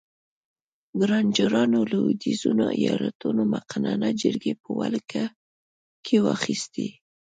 ګرانجرانو 0.99 1.79
لوېدیځو 1.91 2.49
ایالتونو 2.79 3.43
مقننه 3.53 4.09
جرګې 4.21 4.53
په 4.61 4.69
ولکه 4.79 5.23
کې 6.05 6.15
واخیستې. 6.27 6.87